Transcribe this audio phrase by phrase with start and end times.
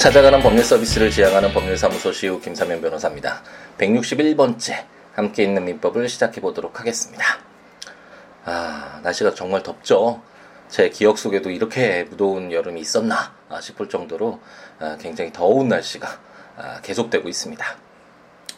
[0.00, 3.42] 찾아가는 법률 서비스를 지향하는 법률사무소 시우 김사면 변호사입니다.
[3.76, 7.22] 161번째 함께 있는 민법을 시작해 보도록 하겠습니다.
[8.46, 10.22] 아, 날씨가 정말 덥죠?
[10.70, 14.40] 제 기억 속에도 이렇게 무더운 여름이 있었나 싶을 정도로
[14.78, 16.08] 아, 굉장히 더운 날씨가
[16.56, 17.62] 아, 계속되고 있습니다.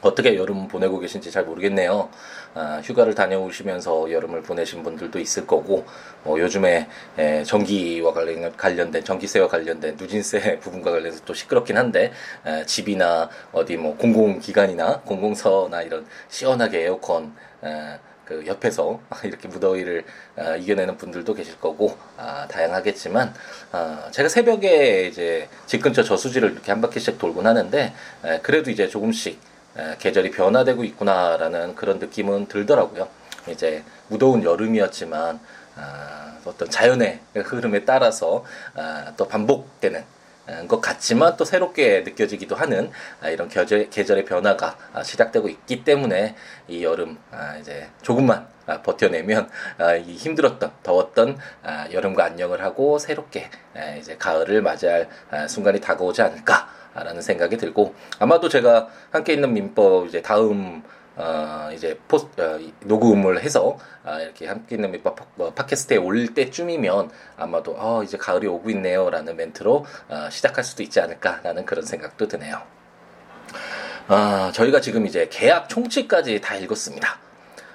[0.02, 2.08] 어떻게 여름 보내고 계신지 잘 모르겠네요.
[2.54, 5.84] 아, 휴가를 다녀오시면서 여름을 보내신 분들도 있을 거고,
[6.24, 6.88] 뭐 요즘에
[7.18, 12.12] 에, 전기와 관련, 관련된, 전기세와 관련된 누진세 부분과 관련해서 또 시끄럽긴 한데,
[12.46, 17.34] 에, 집이나 어디 뭐 공공기관이나 공공서나 이런 시원하게 에어컨,
[17.64, 20.04] 에, 그 옆에서 이렇게 무더위를
[20.36, 23.34] 어, 이겨내는 분들도 계실 거고 아, 다양하겠지만
[23.72, 27.92] 어, 제가 새벽에 이제 집 근처 저수지를 이렇게 한 바퀴씩 돌곤 하는데
[28.24, 29.38] 에, 그래도 이제 조금씩
[29.98, 33.08] 계절이 변화되고 있구나라는 그런 느낌은 들더라고요.
[33.48, 35.40] 이제 무더운 여름이었지만
[35.76, 40.04] 아, 어떤 자연의 흐름에 따라서 아, 또 반복되는
[40.66, 46.34] 것 같지만 또 새롭게 느껴지기도 하는 아, 이런 계절, 계절의 변화가 시작되고 있기 때문에
[46.68, 47.16] 이 여름
[47.60, 48.46] 이제 조금만
[48.82, 49.48] 버텨내면
[50.04, 51.38] 이 힘들었던 더웠던
[51.92, 53.50] 여름과 안녕을 하고 새롭게
[53.98, 55.08] 이제 가을을 맞이할
[55.48, 56.81] 순간이 다가오지 않을까.
[56.94, 60.82] 라는 생각이 들고 아마도 제가 함께 있는 민법 이제 다음
[61.14, 67.10] 어 이제 포스 어, 녹음을 해서 아 이렇게 함께 있는 민법 어, 팟캐스트에 올 때쯤이면
[67.36, 72.28] 아마도 어 이제 가을이 오고 있네요 라는 멘트로 어, 시작할 수도 있지 않을까라는 그런 생각도
[72.28, 72.62] 드네요.
[74.08, 77.18] 아 저희가 지금 이제 계약 총칙까지 다 읽었습니다.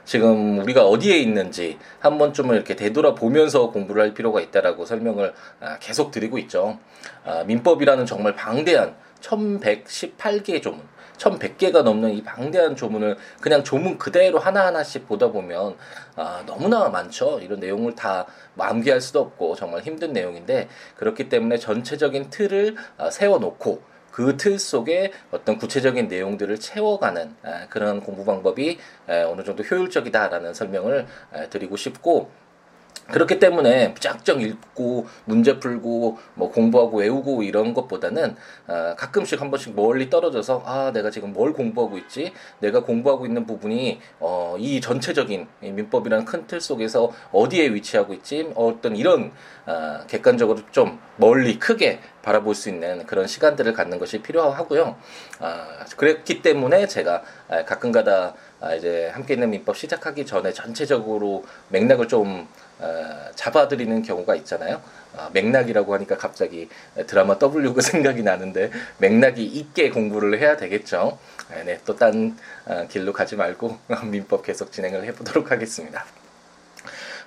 [0.07, 6.11] 지금 우리가 어디에 있는지 한 번쯤은 이렇게 되돌아보면서 공부를 할 필요가 있다라고 설명을 아, 계속
[6.11, 6.79] 드리고 있죠.
[7.25, 10.81] 아, 민법이라는 정말 방대한 1118개의 조문,
[11.17, 15.75] 1100개가 넘는 이 방대한 조문을 그냥 조문 그대로 하나하나씩 보다 보면
[16.15, 17.39] 아, 너무나 많죠.
[17.41, 18.25] 이런 내용을 다
[18.57, 25.57] 암기할 수도 없고 정말 힘든 내용인데 그렇기 때문에 전체적인 틀을 아, 세워놓고 그틀 속에 어떤
[25.57, 31.05] 구체적인 내용들을 채워가는 아, 그런 공부 방법이 어느 정도 효율적이다라는 설명을
[31.49, 32.31] 드리고 싶고
[33.11, 38.35] 그렇기 때문에 쫙쫙 읽고 문제 풀고 뭐 공부하고 외우고 이런 것보다는
[38.67, 43.45] 어, 가끔씩 한 번씩 멀리 떨어져서 아 내가 지금 뭘 공부하고 있지 내가 공부하고 있는
[43.45, 49.31] 부분이 어, 이 전체적인 이 민법이라는 큰 틀 속에서 어디에 위치하고 있지 어떤 이런
[49.65, 54.95] 어, 객관적으로 좀 멀리 크게 바라볼 수 있는 그런 시간들을 갖는 것이 필요하고요.
[55.39, 57.23] 아, 그랬기 때문에 제가
[57.65, 62.47] 가끔가다 아, 이제 함께 있는 민법 시작하기 전에 전체적으로 맥락을 좀
[62.79, 64.81] 어, 잡아드리는 경우가 있잖아요.
[65.13, 66.69] 어, 맥락이라고 하니까 갑자기
[67.07, 71.17] 드라마 W가 생각이 나는데 맥락이 있게 공부를 해야 되겠죠.
[71.65, 76.05] 네, 또딴 어, 길로 가지 말고 민법 계속 진행을 해보도록 하겠습니다.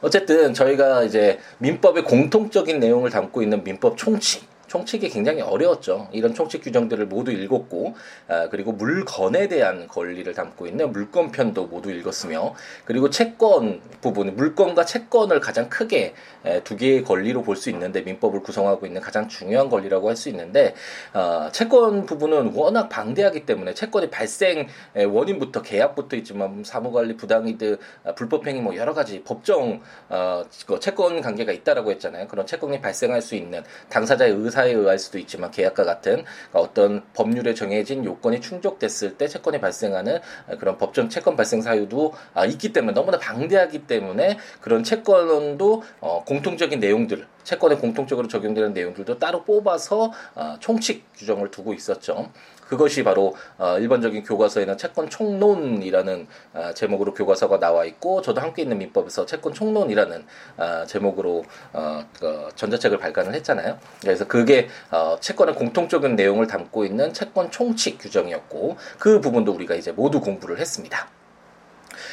[0.02, 6.06] 어쨌든 저희가 이제 민법의 공통적인 내용을 담고 있는 민법 총칙 총칙이 굉장히 어려웠죠.
[6.12, 7.96] 이런 총칙 규정들을 모두 읽었고,
[8.28, 12.54] 아, 그리고 물건에 대한 권리를 담고 있는 물건편도 모두 읽었으며,
[12.84, 16.14] 그리고 채권 부분, 물건과 채권을 가장 크게
[16.44, 20.28] 에, 두 개의 권리로 볼 수 있는데, 민법을 구성하고 있는 가장 중요한 권리라고 할 수
[20.28, 20.74] 있는데,
[21.14, 28.60] 어, 채권 부분은 워낙 방대하기 때문에 채권의 발생 원인부터 계약부터 있지만 사무관리 부당이득, 아, 불법행위
[28.60, 32.28] 뭐 여러 가지 법정 어, 그 채권 관계가 있다라고 했잖아요.
[32.28, 37.54] 그런 채권이 발생할 수 있는 당사자의 의사 의사에 의할 수도 있지만 계약과 같은 어떤 법률에
[37.54, 40.20] 정해진 요건이 충족됐을 때 채권이 발생하는
[40.58, 46.80] 그런 법정 채권 발생 사유도 아, 있기 때문에 너무나 방대하기 때문에 그런 채권도 어, 공통적인
[46.80, 52.30] 내용들 채권에 공통적으로 적용되는 내용들도 따로 뽑아서 어, 총칙 규정을 두고 있었죠.
[52.70, 58.78] 그것이 바로 어, 일반적인 교과서에는 채권 총론이라는 어, 제목으로 교과서가 나와 있고 저도 함께 있는
[58.78, 60.24] 민법에서 채권 총론이라는
[60.56, 63.76] 어, 제목으로 어, 그 전자책을 발간을 했잖아요.
[64.00, 69.90] 그래서 그게 어, 채권의 공통적인 내용을 담고 있는 채권 총칙 규정이었고 그 부분도 우리가 이제
[69.90, 71.08] 모두 공부를 했습니다.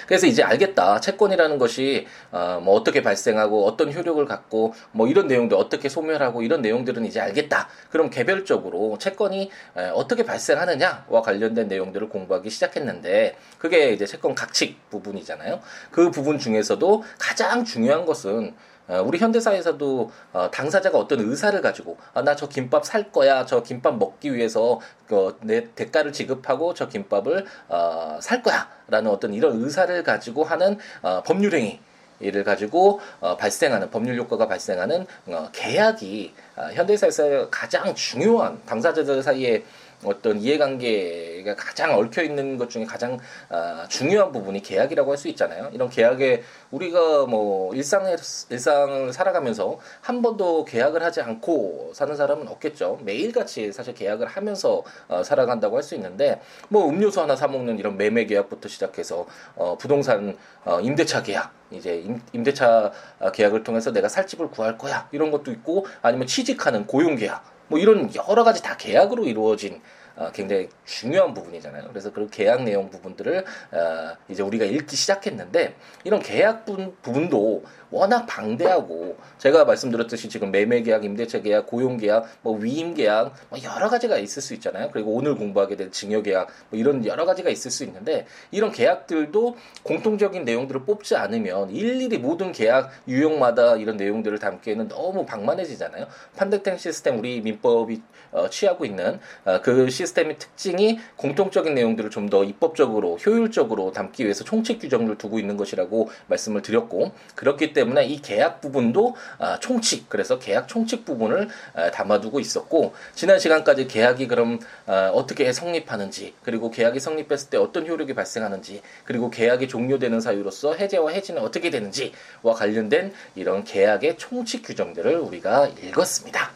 [0.06, 1.00] 그래서 이제 알겠다.
[1.00, 6.62] 채권이라는 것이 어, 뭐 어떻게 발생하고 어떤 효력을 갖고 뭐 이런 내용들 어떻게 소멸하고 이런
[6.62, 7.70] 내용들은 이제 알겠다.
[7.90, 15.60] 그럼 개별적으로 채권이 에, 어떻게 발생하느냐와 관련된 내용들을 공부하기 시작했는데 그게 이제 채권 각칙 부분이잖아요.
[15.92, 22.22] 그 부분 중에서도 가장 중요한 것은 어, 우리 현대사에서도 어, 당사자가 어떤 의사를 가지고 아,
[22.22, 27.46] 나 저 김밥 살 거야 저 김밥 먹기 위해서 그, 내 대가를 지급하고 저 김밥을
[27.68, 31.80] 어, 살 거야라는 어떤 이런 의사를 가지고 하는 어, 법률행위
[32.20, 39.64] 이를 가지고 어, 발생하는 법률 효과가 발생하는 어, 계약이 어, 현대사에서 가장 중요한 당사자들 사이에
[40.04, 43.18] 어떤 이해관계가 가장 얽혀 있는 것 중에 가장
[43.50, 45.72] 아, 중요한 부분이 계약이라고 할 수 있잖아요.
[45.74, 48.16] 이런 계약에 우리가 뭐 일상에
[48.52, 53.00] 일상을 살아가면서 한 번도 계약을 하지 않고 사는 사람은 없겠죠.
[53.04, 56.40] 매일같이 사실 계약을 하면서 어, 살아간다고 할 수 있는데
[56.70, 62.04] 뭐 음료수 하나 사 먹는 이런 매매 계약부터 시작해서 어, 부동산 어, 임대차 계약 이제
[62.34, 62.92] 임, 대차
[63.34, 67.80] 계약을 통해서 내가 살 집을 구할 거야 이런 것도 있고 아니면 취직하는 고용 계약 뭐
[67.80, 69.82] 이런 여러 가지 다 계약으로 이루어진
[70.18, 71.90] 어, 굉장히 중요한 부분이잖아요.
[71.90, 79.18] 그래서 그 계약 내용 부분들을 어, 이제 우리가 읽기 시작했는데 이런 계약 부분도 워낙 방대하고
[79.40, 84.18] 제가 말씀드렸듯이 지금 매매 계약, 임대차 계약, 고용 계약, 뭐 위임 계약 뭐 여러 가지가
[84.18, 84.90] 있을 수 있잖아요.
[84.92, 89.56] 그리고 오늘 공부하게 될 증여 계약 뭐 이런 여러 가지가 있을 수 있는데 이런 계약들도
[89.84, 96.08] 공통적인 내용들을 뽑지 않으면 일일이 모든 계약 유형마다 이런 내용들을 담기에는 너무 방만해지잖아요.
[96.36, 98.02] 판택팅 시스템 우리 민법이
[98.32, 104.44] 어, 취하고 있는 어, 그 시스템의 특징이 공통적인 내용들을 좀 더 입법적으로 효율적으로 담기 위해서
[104.44, 110.40] 총칙 규정을 두고 있는 것이라고 말씀을 드렸고 그렇기 때문에 이 계약 부분도 아, 총칙 그래서
[110.40, 117.00] 계약 총칙 부분을 아, 담아두고 있었고 지난 시간까지 계약이 그럼 아, 어떻게 성립하는지 그리고 계약이
[117.00, 123.64] 성립했을 때 어떤 효력이 발생하는지 그리고 계약이 종료되는 사유로서 해제와 해지는 어떻게 되는지와 관련된 이런
[123.64, 126.52] 계약의 총칙 규정들을 우리가 읽었습니다.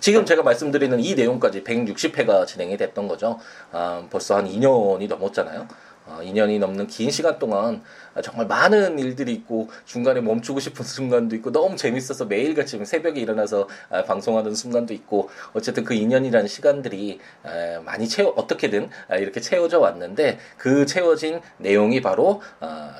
[0.00, 3.38] 지금 제가 말씀드리는 이 내용까지 160회가 진행이 됐던 거죠.
[3.70, 5.68] 아, 벌써 한 2년이 넘었잖아요.
[6.06, 7.82] 어, 2년이 넘는 긴 시간 동안
[8.22, 14.02] 정말 많은 일들이 있고 중간에 멈추고 싶은 순간도 있고 너무 재밌어서 매일같이 새벽에 일어나서 아,
[14.02, 20.38] 방송하는 순간도 있고 어쨌든 그 2년이라는 시간들이 아, 많이 채워 어떻게든 아, 이렇게 채워져 왔는데
[20.56, 22.42] 그 채워진 내용이 바로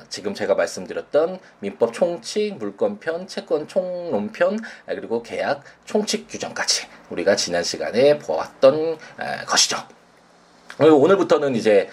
[0.09, 8.17] 지금 제가 말씀드렸던 민법 총칙 물권편 채권 총론편 그리고 계약 총칙 규정까지 우리가 지난 시간에
[8.19, 8.97] 보았던
[9.47, 9.77] 것이죠.
[10.79, 11.89] 오늘부터는 이제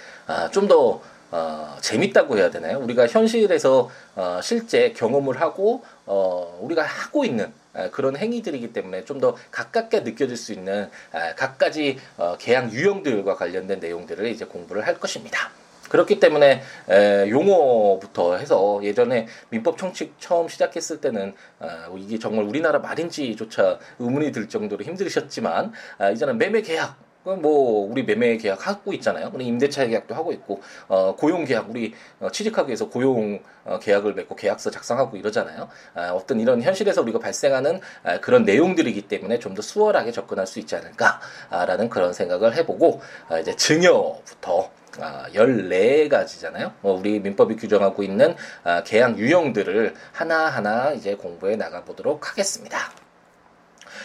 [0.50, 1.00] 좀더
[1.32, 2.78] 어, 재밌다고 해야 되나요?
[2.80, 9.20] 우리가 현실에서 어, 실제 경험을 하고 어, 우리가 하고 있는 에, 그런 행위들이기 때문에 좀
[9.20, 14.98] 더 가깝게 느껴질 수 있는 에, 각가지 어, 계약 유형들과 관련된 내용들을 이제 공부를 할
[14.98, 15.50] 것입니다.
[15.88, 22.80] 그렇기 때문에 에, 용어부터 해서 예전에 민법 총칙 처음 시작했을 때는 어, 이게 정말 우리나라
[22.80, 29.30] 말인지조차 의문이 들 정도로 힘드셨지만 아, 이제는 매매 계약 뭐 우리 매매 계약 하고 있잖아요.
[29.34, 34.14] 우리 임대차 계약도 하고 있고 어, 고용 계약 우리 어, 취직하기 위해서 고용 어, 계약을
[34.14, 35.68] 맺고 계약서 작성하고 이러잖아요.
[35.94, 40.60] 아, 어떤 이런 현실에서 우리가 발생하는 아, 그런 내용들이기 때문에 좀 더 수월하게 접근할 수
[40.60, 44.70] 있지 않을까라는 그런 생각을 해보고 아, 이제 증여부터
[45.00, 46.72] 아, 14가지잖아요.
[46.82, 52.78] 어, 우리 민법이 규정하고 있는 아, 계약 유형들을 하나하나 이제 공부해 나가보도록 하겠습니다.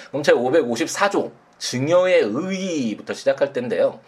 [0.10, 4.00] 그럼 제 554조 증여의 의의부터 시작할 텐데요.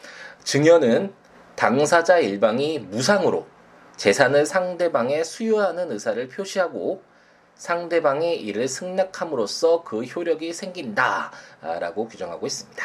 [0.43, 1.13] 증여는
[1.55, 3.47] 당사자 일방이 무상으로
[3.95, 7.01] 재산을 상대방에 수여하는 의사를 표시하고
[7.55, 12.83] 상대방이 이를 승낙함으로써 그 효력이 생긴다라고 규정하고 있습니다.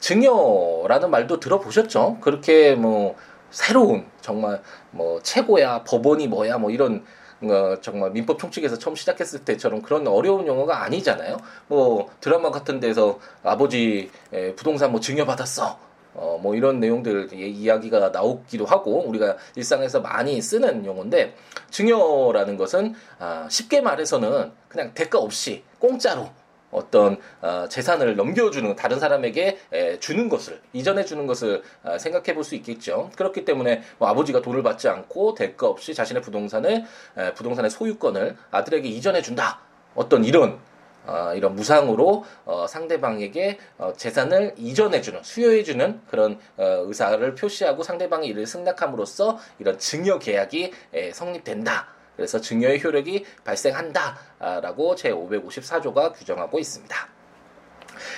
[0.00, 2.18] 증여라는 말도 들어보셨죠?
[2.20, 3.16] 그렇게 뭐
[3.50, 7.04] 새로운 정말 뭐 최고야 법원이 뭐야 뭐 이런
[7.42, 11.36] 어, 정말 민법 총칙에서 처음 시작했을 때처럼 그런 어려운 용어가 아니잖아요.
[11.68, 15.78] 뭐 드라마 같은 데서 아버지 에, 부동산 뭐 증여받았어.
[16.14, 21.36] 어, 뭐 이런 내용들 이야기가 나오기도 하고 우리가 일상에서 많이 쓰는 용어인데
[21.70, 26.30] 증여라는 것은 아, 쉽게 말해서는 그냥 대가 없이 공짜로
[26.70, 32.44] 어떤 어, 재산을 넘겨주는 다른 사람에게 에, 주는 것을 이전해 주는 것을 어, 생각해 볼
[32.44, 33.10] 수 있겠죠.
[33.16, 36.84] 그렇기 때문에 뭐 아버지가 돈을 받지 않고 대가 없이 자신의 부동산을
[37.16, 39.60] 에, 부동산의 소유권을 아들에게 이전해 준다.
[39.94, 40.58] 어떤 이런
[41.06, 48.46] 어, 이런 무상으로 어, 상대방에게 어, 재산을 이전해주는 수여해주는 그런 어, 의사를 표시하고 상대방이 이를
[48.46, 51.97] 승낙함으로써 이런 증여 계약이 에, 성립된다.
[52.18, 57.08] 그래서 증여의 효력이 발생한다라고 제 554조가 규정하고 있습니다.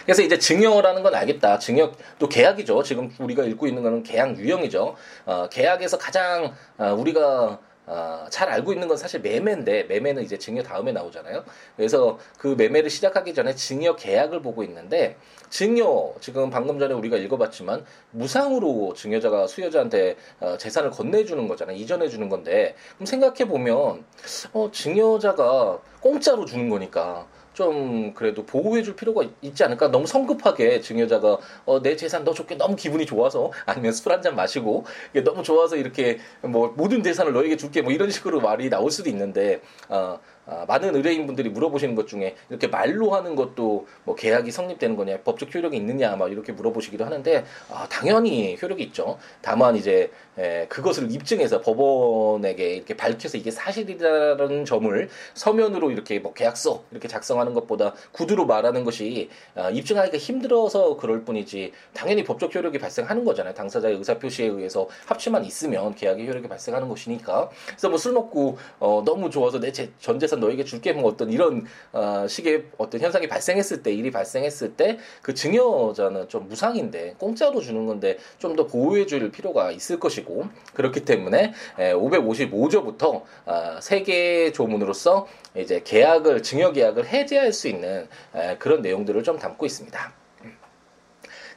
[0.04, 1.58] 그래서 이제 증여라는 건 알겠다.
[1.58, 2.82] 증여 또 계약이죠.
[2.82, 4.96] 지금 우리가 읽고 있는 거는 계약 유형이죠.
[5.26, 10.62] 어, 계약에서 가장 어, 우리가 어, 잘 알고 있는 건 사실 매매인데 매매는 이제 증여
[10.62, 11.44] 다음에 나오잖아요.
[11.76, 15.16] 그래서 그 매매를 시작하기 전에 증여 계약을 보고 있는데
[15.50, 21.76] 증여 지금 방금 전에 우리가 읽어봤지만 무상으로 증여자가 수여자한테 어, 재산을 건네주는 거잖아요.
[21.76, 24.04] 이전해주는 건데 그럼 생각해 보면
[24.52, 29.88] 어, 증여자가 공짜로 주는 거니까 좀 그래도 보호해 줄 필요가 있지 않을까?
[29.88, 34.36] 너무 성급하게 증여자가 어, 내 재산 너 줄게 너무 기분이 좋아서 아니면 술 한 잔
[34.36, 34.84] 마시고
[35.24, 39.60] 너무 좋아서 이렇게 뭐 모든 재산을 너에게 줄게 뭐 이런 식으로 말이 나올 수도 있는데
[39.88, 45.18] 어, 아, 많은 의뢰인분들이 물어보시는 것 중에 이렇게 말로 하는 것도 뭐 계약이 성립되는 거냐,
[45.22, 49.18] 법적 효력이 있느냐, 막 이렇게 물어보시기도 하는데 아, 당연히 효력이 있죠.
[49.42, 56.82] 다만 이제 에, 그것을 입증해서 법원에게 이렇게 밝혀서 이게 사실이라는 점을 서면으로 이렇게 뭐 계약서
[56.90, 63.24] 이렇게 작성하는 것보다 구두로 말하는 것이 아, 입증하기가 힘들어서 그럴 뿐이지 당연히 법적 효력이 발생하는
[63.24, 63.54] 거잖아요.
[63.54, 67.50] 당사자의 의사 표시에 의해서 합치만 있으면 계약의 효력이 발생하는 것이니까.
[67.66, 69.70] 그래서 뭐 술 먹고 어, 너무 좋아서 내
[70.00, 74.74] 전 재산 너에게 줄게 뭐 어떤 이런 어, 식의 어떤 현상이 발생했을 때 일이 발생했을
[74.74, 80.29] 때 그 증여자는 좀 무상인데 공짜로 주는 건데 좀 더 보호해 줄 필요가 있을 것이고
[80.74, 88.56] 그렇기 때문에 에, 555조부터 아, 세개 조문으로서 이제 계약을 증여 계약을 해제할 수 있는 에,
[88.58, 90.12] 그런 내용들을 좀 담고 있습니다.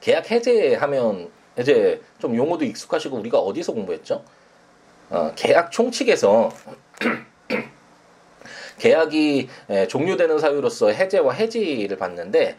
[0.01, 4.23] 계약 해제하면 이제 좀 용어도 익숙하시고 우리가 어디서 공부했죠?
[5.09, 6.51] 어, 계약 총칙에서
[8.83, 9.47] 계약이
[9.87, 12.57] 종료되는 사유로서 해제와 해지를 받는데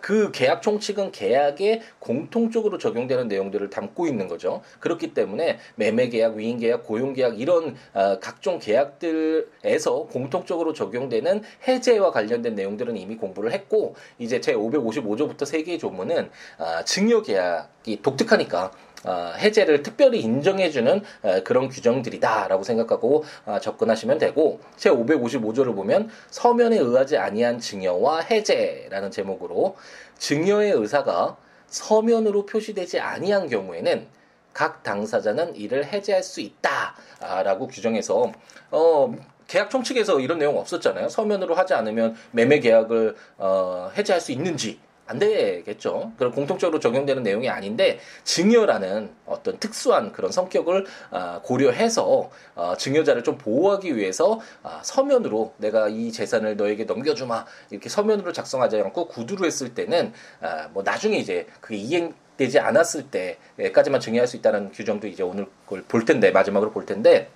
[0.00, 4.62] 그 계약 총칙은 계약에 공통적으로 적용되는 내용들을 담고 있는 거죠.
[4.80, 12.10] 그렇기 때문에 매매 계약, 위임 계약, 고용 계약 이런 어, 각종 계약들에서 공통적으로 적용되는 해제와
[12.10, 18.64] 관련된 내용들은 이미 공부를 했고 이제 제 555조부터 세 개의 조문은 아, 증여 계약이 독특하니까
[18.64, 26.78] 어, 해제를 특별히 인정해주는 어, 그런 규정들이다라고 생각하고 어, 접근하시면 되고 제 555조를 보면 서면에
[26.78, 29.76] 의하지 아니한 증여와 해제라는 제목으로
[30.18, 34.06] 증여의 의사가 서면으로 표시되지 아니한 경우에는
[34.52, 38.30] 각 당사자는 이를 해제할 수 있다라고 규정해서
[38.70, 39.14] 어
[39.48, 41.08] 계약 총칙에서 이런 내용 없었잖아요.
[41.08, 46.12] 서면으로 하지 않으면 매매 계약을 어 해제할 수 있는지 안 되겠죠.
[46.16, 53.36] 그런 공통적으로 적용되는 내용이 아닌데 증여라는 어떤 특수한 그런 성격을 아, 고려해서 어, 증여자를 좀
[53.36, 59.74] 보호하기 위해서 아, 서면으로 내가 이 재산을 너에게 넘겨주마 이렇게 서면으로 작성하지 않고 구두로 했을
[59.74, 63.10] 때는 아, 뭐 나중에 이제 그게 이행 되지 않았을
[63.56, 67.28] 때까지만 증여할 수 있다는 규정도 이제 오늘 볼 텐데 마지막으로 볼 텐데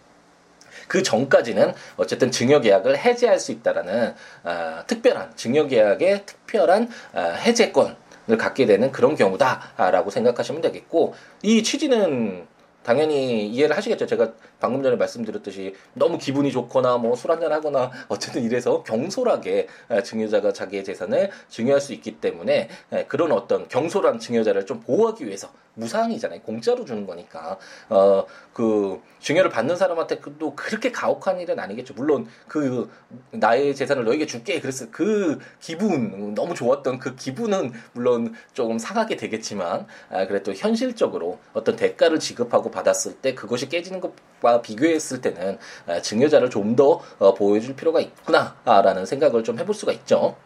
[0.88, 4.14] 그 전까지는 어쨌든 증여 계약을 해제할 수 있다라는
[4.44, 7.96] 어, 특별한 증여 계약의 특별한 어, 해제권
[8.28, 12.44] 을 갖게 되는 그런 경우다라고 생각하시면 되겠고 이 취지는
[12.82, 14.06] 당연히 이해를 하시겠죠.
[14.06, 19.68] 제가 방금 전에 말씀드렸듯이 너무 기분이 좋거나 뭐 술 한잔 하거나 어쨌든 이래서 경솔하게
[20.04, 22.68] 증여자가 자기의 재산을 증여할 수 있기 때문에
[23.08, 26.40] 그런 어떤 경솔한 증여자를 좀 보호하기 위해서 무상이잖아요.
[26.40, 27.58] 공짜로 주는 거니까.
[27.88, 31.94] 어, 그, 증여를 받는 사람한테 그또 그렇게 가혹한 일은 아니겠죠.
[31.94, 32.90] 물론 그,
[33.30, 34.60] 나의 재산을 너에게 줄게.
[34.60, 41.76] 그랬을 그 기분, 너무 좋았던 그 기분은 물론 조금 상하게 되겠지만, 아, 그래도 현실적으로 어떤
[41.76, 44.12] 대가를 지급하고 받았을 때 그것이 깨지는 것
[44.46, 50.36] 과 비교했을 때는 아, 증여자를 좀더 어, 보호해줄 필요가 있구나라는 생각을 좀 해볼 수가 있죠.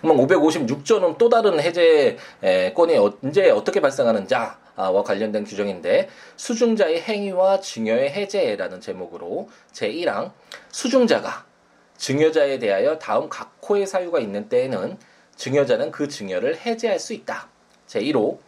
[0.00, 8.80] 그럼 556조는 또 다른 해제권이 언제 어떻게 발생하는지 와 관련된 규정인데 수중자의 행위와 증여의 해제라는
[8.80, 10.32] 제목으로 제1항
[10.72, 11.46] 수중자가
[11.96, 14.98] 증여자에 대하여 다음 각호의 사유가 있는 때에는
[15.36, 17.48] 증여자는 그 증여를 해제할 수 있다.
[17.86, 18.38] 제1호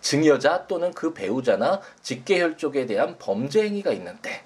[0.00, 4.42] 증여자 또는 그 배우자나 직계혈 족에 대한 범죄 행위가 있는 때.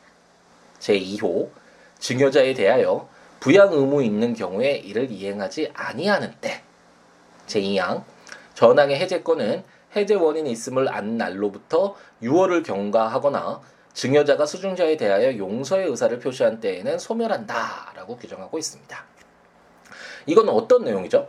[0.81, 1.51] 제2호
[1.99, 6.63] 증여자에 대하여 부양 의무 있는 경우에 이를 이행하지 아니하는 때
[7.47, 8.05] 제2항
[8.55, 13.61] 전항의 해제권은 해제 원인이 있음을 안 날로부터 6월을 경과하거나
[13.93, 19.05] 증여자가 수중자에 대하여 용서의 의사를 표시한 때에는 소멸한다라고 규정하고 있습니다.
[20.27, 21.29] 이건 어떤 내용이죠?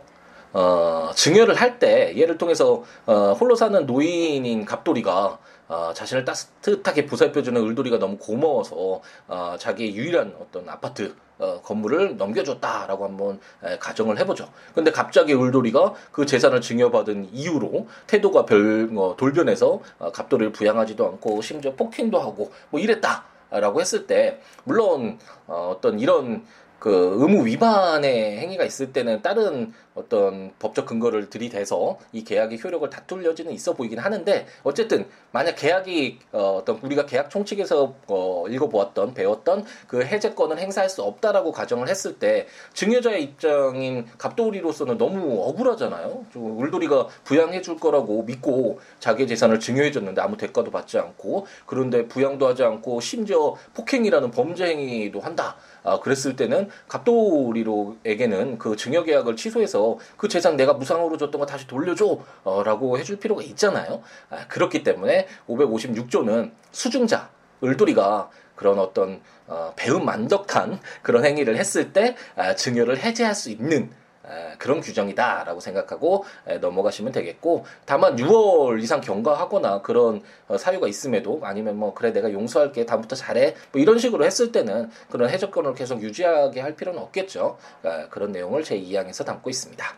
[0.54, 7.98] 어, 증여를 할때 예를 통해서 어, 홀로 사는 노인인 갑돌이가 어, 자신을 따뜻하게 보살펴주는 을돌이가
[7.98, 14.48] 너무 고마워서 어, 자기의 유일한 어떤 아파트 어, 건물을 넘겨줬다라고 한번 에, 가정을 해보죠.
[14.74, 21.42] 근데 갑자기 울돌이가 그 재산을 증여받은 이유로 태도가 별 어, 돌변해서 어, 갑돌이를 부양하지도 않고
[21.42, 26.44] 심지어 폭행도 하고 뭐 이랬다 라고 했을 때 물론 어, 어떤 이런
[26.84, 33.24] 그 의무 위반의 행위가 있을 때는 다른 어떤 법적 근거를 들이대서 이 계약의 효력을 다툴
[33.24, 39.64] 여지는 있어 보이긴 하는데 어쨌든 만약 계약이 어, 어떤 우리가 계약 총칙에서 어, 읽어보았던 배웠던
[39.86, 46.26] 그 해제권을 행사할 수 없다라고 가정을 했을 때 증여자의 입장인 갑돌이로서는 너무 억울하잖아요.
[46.34, 52.46] 울돌이가 부양해 줄 거라고 믿고 자기의 재산을 증여해 줬는데 아무 대가도 받지 않고 그런데 부양도
[52.46, 55.56] 하지 않고 심지어 폭행이라는 범죄 행위도 한다.
[55.84, 61.66] 아, 그랬을 때는 갑돌이로에게는 그 증여 계약을 취소해서 그 재산 내가 무상으로 줬던 거 다시
[61.66, 64.02] 돌려줘 어, 라고 해줄 필요가 있잖아요.
[64.30, 67.30] 아, 그렇기 때문에 556조는 수중자
[67.62, 73.90] 을돌이가 그런 어떤 어, 배움 만덕한 그런 행위를 했을 때 아, 증여를 해제할 수 있는
[74.58, 76.24] 그런 규정이다라고 생각하고
[76.60, 82.86] 넘어가시면 되겠고 다만 6월 이상 경과하거나 그런 어, 사유가 있음에도 아니면 뭐 그래 내가 용서할게
[82.86, 87.58] 다음부터 잘해 뭐 이런 식으로 했을 때는 그런 해적권을 계속 유지하게 할 필요는 없겠죠
[88.10, 89.94] 그런 내용을 제 2항에서 담고 있습니다.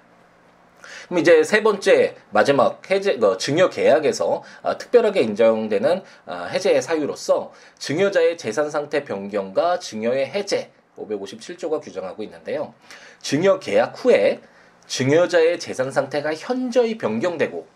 [1.09, 7.53] 그럼 이제 세 번째 마지막 해제 그 증여 계약에서 어, 특별하게 인정되는 어, 해제의 사유로서
[7.79, 12.75] 증여자의 재산 상태 변경과 증여의 해제 557조가 규정하고 있는데요.
[13.21, 14.41] 증여 계약 후에
[14.87, 17.67] 증여자의 재산 상태가 현저히 변경되고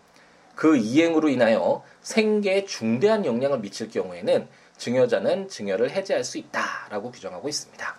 [0.55, 4.47] 그 이행으로 인하여 생계에 중대한 영향을 미칠 경우에는
[4.77, 7.95] 증여자는 증여를 해제할 수 있다라고 규정하고 있습니다.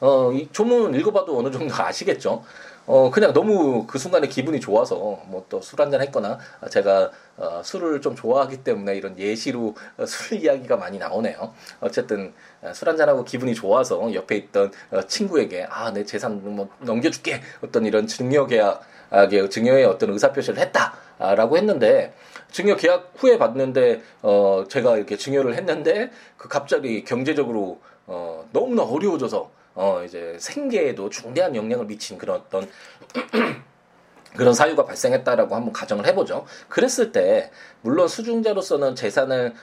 [0.00, 2.44] 어, 이 조문 읽어봐도 어느 정도 아시겠죠?
[2.88, 6.38] 어 그냥 너무 그 순간에 기분이 좋아서 뭐 또 술 한잔 했거나
[6.70, 11.52] 제가 어, 술을 좀 좋아하기 때문에 이런 예시로 어, 술 이야기가 많이 나오네요.
[11.80, 17.40] 어쨌든 어, 술 한잔하고 기분이 좋아서 옆에 있던 어, 친구에게 아 내 재산 뭐 넘겨줄게
[17.62, 18.80] 어떤 이런 증여 계약
[19.10, 22.14] 아, 증여의 어떤 의사 표시를 했다라고 했는데
[22.52, 29.50] 증여 계약 후에 봤는데 어 제가 이렇게 증여를 했는데 그 갑자기 경제적으로 어 너무나 어려워져서
[29.78, 32.68] 어 이제 생계에도 중대한 영향을 미친 그런 어떤
[34.36, 36.46] 그런 사유가 발생했다라고 한번 가정을 해보죠.
[36.68, 39.54] 그랬을 때 물론 수중자로서는 재산을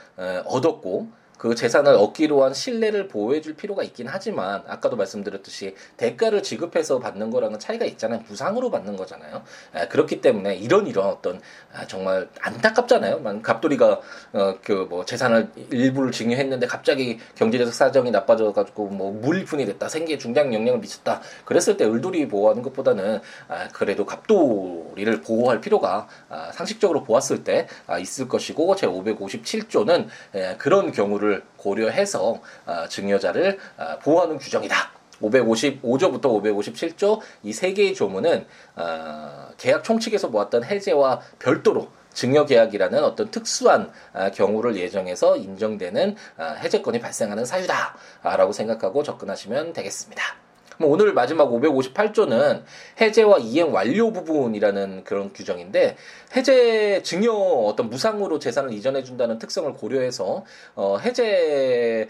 [0.46, 7.30] 얻었고 그 재산을 얻기로 한 신뢰를 보호해줄 필요가 있긴 하지만 아까도 말씀드렸듯이 대가를 지급해서 받는
[7.30, 8.20] 거랑은 차이가 있잖아요.
[8.20, 9.42] 부상으로 받는 거잖아요.
[9.74, 11.40] 에, 그렇기 때문에 이런 이런 어떤
[11.74, 13.42] 아, 정말 안타깝잖아요.
[13.42, 14.00] 갑돌이가
[14.32, 20.52] 어, 그 뭐 재산을 일부를 증여했는데 갑자기 경제적 사정이 나빠져가지고 뭐 무일푼이 됐다, 생계에 중대한
[20.52, 21.20] 영향을 미쳤다.
[21.44, 27.98] 그랬을 때 을돌이 보호하는 것보다는 아, 그래도 갑돌이를 보호할 필요가 아, 상식적으로 보았을 때 아,
[27.98, 34.76] 있을 것이고 제 557조는 에, 그런 경우를 경우를 고려해서 어, 증여자를 어, 보호하는 규정이다.
[35.20, 43.92] 555조부터 557조 이 세 개의 조문은 어, 계약 총칙에서 모았던 해제와 별도로 증여계약이라는 어떤 특수한
[44.34, 50.45] 경우를 예정해서 인정되는 해제권이 발생하는 사유다라고 생각하고 접근하시면 되겠습니다.
[50.80, 52.62] 오늘 마지막 558조는
[53.00, 55.96] 해제와 이행 완료 부분이라는 그런 규정인데
[56.36, 62.08] 해제 증여 어떤 무상으로 재산을 이전해 준다는 특성을 고려해서 어 해제가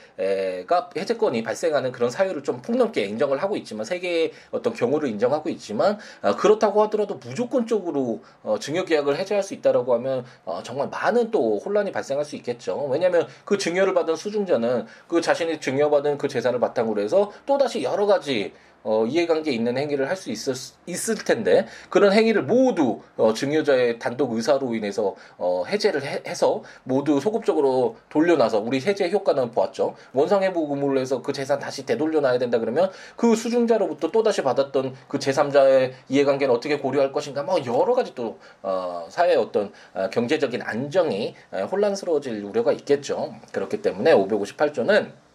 [0.97, 6.35] 해제권이 발생하는 그런 사유를 좀 폭넓게 인정을 하고 있지만 세계의 어떤 경우를 인정하고 있지만 어
[6.35, 11.93] 그렇다고 하더라도 무조건적으로 어 증여 계약을 해제할 수 있다라고 하면 어 정말 많은 또 혼란이
[11.93, 12.89] 발생할 수 있겠죠.
[12.91, 18.07] 왜냐하면 그 증여를 받은 수중자는 그 자신이 증여받은 그 재산을 바탕으로 해서 또 다시 여러
[18.07, 18.53] 가지
[18.87, 20.55] 어, 이해관계 있는 행위를 할 수 있을,
[20.87, 27.21] 있을 텐데 그런 행위를 모두 어, 증여자의 단독 의사로 인해서 어, 해제를 해, 서 모두
[27.21, 29.95] 소급적으로 돌려놔서 우리 해제 효과는 보았죠.
[30.13, 35.19] 원상회복 의무를 해서 그 재산 다시 되돌려놔야 된다 그러면 그 수중자로부터 또 다시 받았던 그
[35.19, 41.35] 제3자의 이해관계는 어떻게 고려할 것인가 뭐 여러 가지 또 어, 사회의 어떤 어, 경제적인 안정이
[41.53, 43.35] 어, 혼란스러워질 우려가 있겠죠.
[43.53, 45.26] 그렇기 때문에 558조는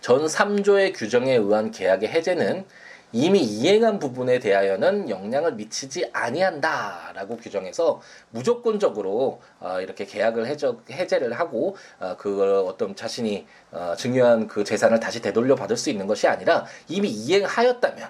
[0.00, 2.64] 전 3조의 규정에 의한 계약의 해제는
[3.12, 11.76] 이미 이행한 부분에 대하여는 영향을 미치지 아니한다라고 규정해서 무조건적으로 어, 이렇게 계약을 해저, 해제를 하고
[12.00, 16.66] 어, 그 어떤 자신이 어, 증여한 그 재산을 다시 되돌려 받을 수 있는 것이 아니라
[16.86, 18.08] 이미 이행하였다면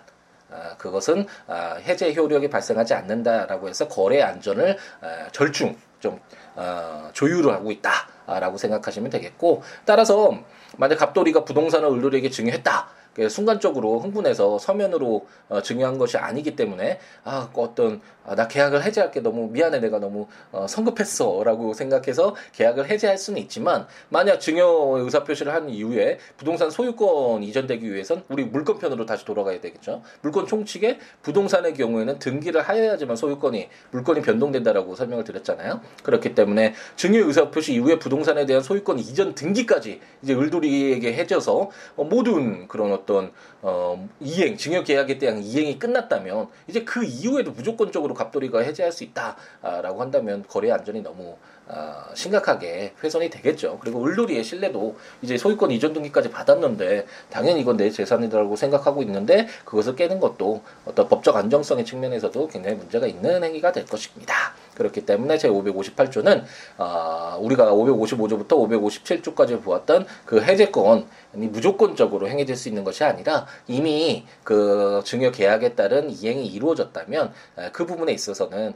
[0.51, 6.21] 어, 그것은 어, 해제 효력이 발생하지 않는다라고 해서 거래 안전을 어, 절충 좀
[6.57, 10.43] 어, 조율을 하고 있다라고 생각하시면 되겠고 따라서
[10.77, 12.89] 만약 갑돌이가 부동산을 을돌이에게 증여했다.
[13.27, 19.49] 순간적으로 흥분해서 서면으로 어, 증여한 것이 아니기 때문에 아 어떤 아, 나 계약을 해제할게 너무
[19.49, 25.71] 미안해 내가 너무 어, 성급했어라고 생각해서 계약을 해제할 수는 있지만 만약 증여 의사 표시를 한
[25.71, 30.03] 이후에 부동산 소유권 이전되기 위해선 우리 물권편으로 다시 돌아가야 되겠죠.
[30.21, 35.81] 물권 총칙에 부동산의 경우에는 등기를 하여야지만 소유권이 물권이 변동된다라고 설명을 드렸잖아요.
[36.03, 42.05] 그렇기 때문에 증여 의사 표시 이후에 부동산에 대한 소유권 이전 등기까지 이제 을돌이에게 해져서 어,
[42.05, 48.61] 모든 그런 어떤 어, 이행 증여 계약에 대한 이행이 끝났다면 이제 그 이후에도 무조건적으로 갑돌이가
[48.61, 53.79] 해제할 수 있다라고 한다면 거래 안전이 너무 어, 심각하게 훼손이 되겠죠.
[53.81, 59.97] 그리고 을돌이의 신뢰도 이제 소유권 이전 등기까지 받았는데 당연히 이건 내 재산이라고 생각하고 있는데 그것을
[59.97, 64.55] 깨는 것도 어떤 법적 안정성의 측면에서도 굉장히 문제가 있는 행위가 될 것입니다.
[64.79, 66.45] 그렇기 때문에 제 558조는
[66.79, 75.03] 어, 우리가 555조부터 557조까지 보았던 그 해제권이 무조건적으로 행해질 수 있는 것이 아니라 이미 그
[75.05, 77.33] 증여 계약에 따른 이행이 이루어졌다면
[77.73, 78.75] 그 부분에 있어서는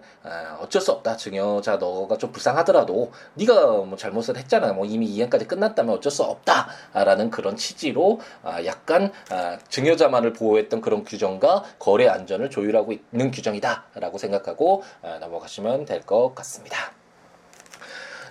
[0.61, 1.17] 어쩔 수 없다.
[1.17, 4.73] 증여자 너가 좀 불쌍하더라도 네가 뭐 잘못을 했잖아.
[4.73, 11.05] 뭐 이미 이행까지 끝났다면 어쩔 수 없다라는 그런 취지로 아, 약간 아, 증여자만을 보호했던 그런
[11.05, 16.93] 규정과 거래 안전을 조율하고 있는 규정이다라고 생각하고 아, 넘어가시면 될 것 같습니다.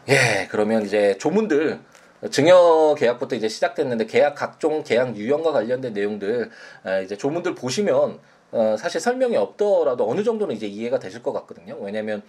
[0.09, 1.79] 예, 그러면 이제 조문들
[2.31, 6.49] 증여 계약부터 이제 시작됐는데 계약 각종 계약 유형과 관련된 내용들
[7.03, 8.19] 이제 조문들 보시면
[8.51, 11.77] 어, 사실 설명이 없더라도 어느 정도는 이제 이해가 되실 것 같거든요.
[11.79, 12.21] 왜냐면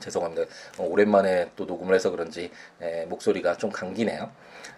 [0.00, 0.42] 죄송합니다.
[0.78, 4.30] 어, 오랜만에 또 녹음을 해서 그런지 에, 목소리가 좀 감기네요.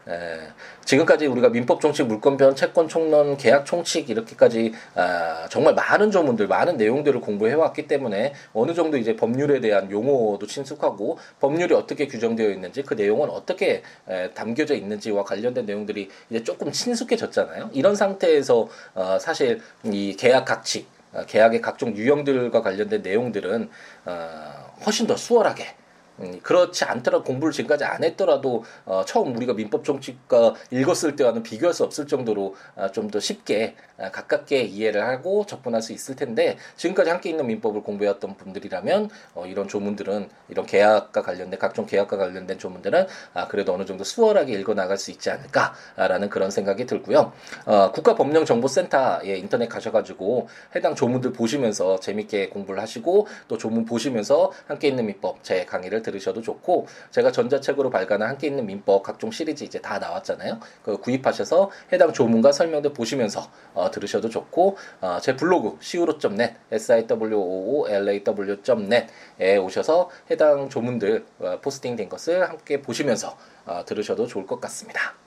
[0.08, 0.38] 에,
[0.84, 6.76] 지금까지 우리가 민법 총칙, 물권변, 채권 총론, 계약 총칙 이렇게까지 아, 정말 많은 조문들, 많은
[6.76, 12.82] 내용들을 공부해 왔기 때문에 어느 정도 이제 법률에 대한 용어도 친숙하고 법률이 어떻게 규정되어 있는지
[12.82, 17.70] 그 내용은 어떻게 에, 담겨져 있는지와 관련된 내용들이 이제 조금 친숙해졌잖아요.
[17.72, 23.68] 이런 상태에서 어, 사실 이 계약 각칙 어, 계약의 각종 유형들과 관련된 내용들은
[24.06, 25.81] 어, 훨씬 더 수월하게
[26.22, 31.74] 음, 그렇지 않더라도 공부를 지금까지 안 했더라도 어, 처음 우리가 민법 정칙과 읽었을 때와는 비교할
[31.74, 37.10] 수 없을 정도로 어, 좀더 쉽게 어, 가깝게 이해를 하고 접근할 수 있을 텐데 지금까지
[37.10, 43.06] 함께 있는 민법을 공부해왔던 분들이라면 어, 이런 조문들은 이런 계약과 관련된 각종 계약과 관련된 조문들은
[43.34, 47.32] 아, 그래도 어느 정도 수월하게 읽어 나갈 수 있지 않을까라는 그런 생각이 들고요.
[47.66, 55.06] 어, 국가법령정보센터에 인터넷 가셔가지고 해당 조문들 보시면서 재밌게 공부를 하시고 또 조문 보시면서 함께 있는
[55.06, 59.80] 민법 제 강의를 들 으셔도 좋고 제가 전자책으로 발간한 함께 있는 민법 각종 시리즈 이제
[59.80, 60.60] 다 나왔잖아요.
[60.82, 70.10] 그 구입하셔서 해당 조문과 설명들 보시면서 어, 들으셔도 좋고 어, 제 블로그 siwo.net siwoolaw.net에 오셔서
[70.30, 75.21] 해당 조문들 어, 포스팅된 것을 함께 보시면서 어, 들으셔도 좋을 것 같습니다.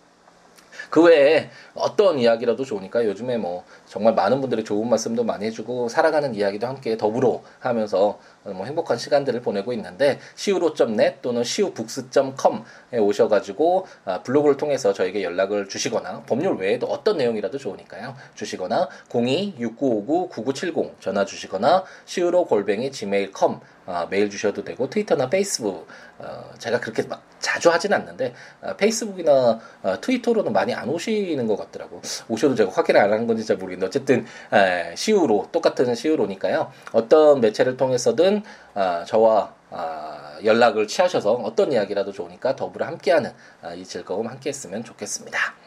[0.90, 6.34] 그 외에 어떤 이야기라도 좋으니까 요즘에 뭐 정말 많은 분들이 좋은 말씀도 많이 해주고 살아가는
[6.36, 14.58] 이야기도 함께 더불어 하면서 뭐 행복한 시간들을 보내고 있는데 siwo.net 또는 siwobooks.com에 오셔가지고 아, 블로그를
[14.58, 18.16] 통해서 저에게 연락을 주시거나 법률 외에도 어떤 내용이라도 좋으니까요.
[18.36, 26.80] 주시거나 02-6959-9970 전화 주시거나 siwo 골뱅이 gmail.com 어, 메일 주셔도 되고 트위터나 페이스북 어, 제가
[26.80, 32.56] 그렇게 막 자주 하진 않는데 어, 페이스북이나 어, 트위터로는 많이 안 오시는 것 같더라고 오셔도
[32.56, 38.44] 제가 확인을 안 하는 건지 잘 모르겠는데 어쨌든 에, 시우로 똑같은 시우로니까요 어떤 매체를 통해서든
[38.74, 45.65] 어, 저와 어, 연락을 취하셔서 어떤 이야기라도 좋으니까 더불어 함께하는 어, 이 즐거움 함께했으면 좋겠습니다.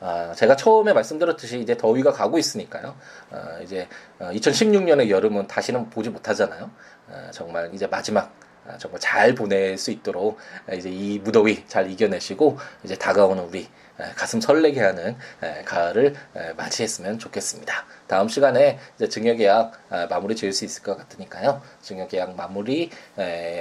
[0.00, 2.96] 아, 제가 처음에 말씀드렸듯이 이제 더위가 가고 있으니까요.
[3.30, 3.86] 아, 이제
[4.18, 6.70] 2016년의 어, 여름은 다시는 보지 못하잖아요.
[7.12, 8.32] 아, 정말 이제 마지막
[8.66, 10.38] 아, 정말 잘 보낼 수 있도록
[10.72, 13.68] 이제 이 무더위 잘 이겨내시고 이제 다가오는 우리
[14.16, 15.16] 가슴 설레게 하는
[15.64, 16.14] 가을을
[16.56, 17.84] 맞이했으면 좋겠습니다.
[18.06, 19.72] 다음 시간에 이제 증여계약
[20.08, 21.62] 마무리 지을 수 있을 것 같으니까요.
[21.82, 22.90] 증여계약 마무리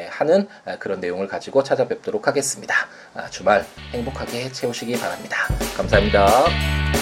[0.09, 0.47] 하는
[0.79, 2.75] 그런 내용을 가지고 찾아뵙도록 하겠습니다.
[3.13, 5.37] 아, 주말 행복하게 채우시기 바랍니다.
[5.77, 6.98] 감사합니다.